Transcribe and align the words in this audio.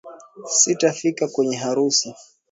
Sitafika 0.59 1.27
kwenye 1.27 1.55
harusi. 1.57 2.15